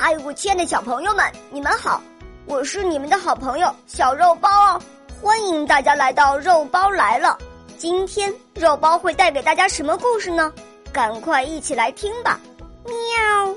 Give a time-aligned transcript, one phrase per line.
[0.00, 2.00] 嗨，我亲爱的小朋友们，你们好！
[2.46, 4.80] 我是你们的好朋友小肉包哦，
[5.20, 7.36] 欢迎大家来到肉包来了。
[7.76, 10.52] 今天肉包会带给大家什么故事呢？
[10.92, 12.38] 赶快一起来听吧！
[12.84, 13.52] 喵。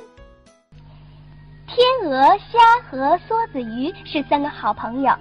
[1.67, 5.13] 天鹅、虾和梭子鱼是三个好朋友，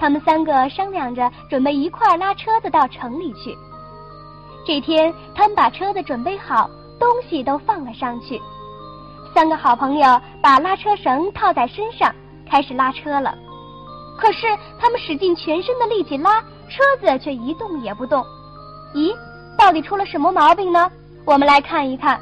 [0.00, 3.56] 他们三个商量着准备一块拉车子到城里去。
[4.66, 8.42] 这天，他们把车子准备好，东西都放了上去。
[9.36, 12.10] 三个好朋友把拉车绳套在身上，
[12.50, 13.34] 开始拉车了。
[14.16, 14.46] 可是
[14.80, 16.40] 他们使尽全身的力气拉，
[16.70, 18.24] 车子却一动也不动。
[18.94, 19.14] 咦，
[19.58, 20.90] 到底出了什么毛病呢？
[21.26, 22.18] 我们来看一看。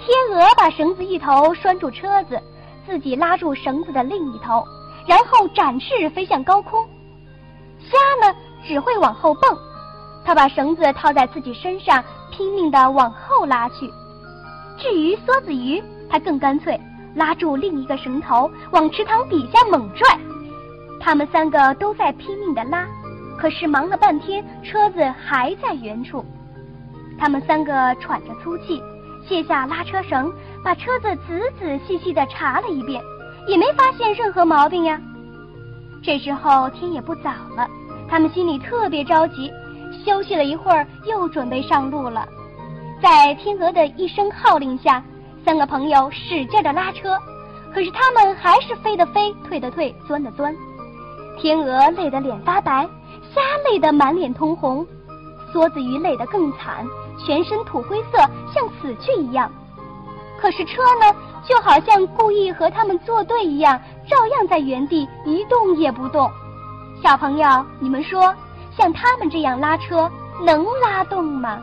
[0.00, 2.40] 天鹅把绳子一头拴住车子，
[2.86, 4.66] 自己拉住绳子的另一头，
[5.06, 6.82] 然后展翅飞向高空。
[7.80, 8.34] 虾呢，
[8.66, 9.54] 只会往后蹦，
[10.24, 13.92] 它把绳子套在自己身上，拼命的往后拉去。
[14.78, 16.78] 至于梭子鱼，他更干脆，
[17.14, 20.18] 拉住另一个绳头，往池塘底下猛拽。
[21.00, 22.86] 他们三个都在拼命的拉，
[23.38, 26.24] 可是忙了半天，车子还在原处。
[27.18, 28.82] 他们三个喘着粗气，
[29.26, 30.32] 卸下拉车绳，
[30.64, 33.02] 把车子仔仔细细的查了一遍，
[33.46, 35.00] 也没发现任何毛病呀。
[36.02, 37.68] 这时候天也不早了，
[38.08, 39.50] 他们心里特别着急，
[40.04, 42.28] 休息了一会儿，又准备上路了。
[43.00, 45.02] 在天鹅的一声号令下。
[45.48, 47.16] 三个朋友使劲的拉车，
[47.72, 50.54] 可是他们还是飞的飞，退的退，钻的钻。
[51.38, 52.86] 天鹅累得脸发白，
[53.34, 54.86] 虾累得满脸通红，
[55.50, 56.86] 梭子鱼累得更惨，
[57.24, 58.18] 全身土灰色，
[58.52, 59.50] 像死去一样。
[60.38, 61.16] 可是车呢，
[61.48, 66.30] 就好像故意和他们作对一样，照样在原地一动也不动。
[67.02, 68.34] 小朋友，你们说，
[68.76, 70.10] 像他们这样拉车，
[70.44, 71.58] 能拉动吗？